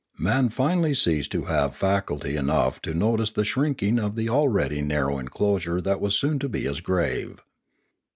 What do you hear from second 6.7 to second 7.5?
grave.